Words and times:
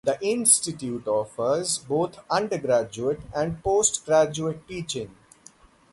The 0.03 0.17
Institute 0.25 1.07
offers 1.07 1.77
both 1.77 2.17
undergraduate 2.27 3.19
and 3.35 3.61
postgraduate 3.63 4.67
teaching. 4.67 5.15